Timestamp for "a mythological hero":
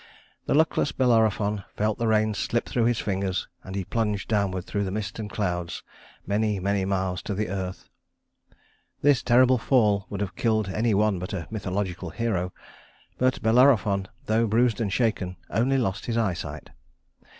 11.33-12.51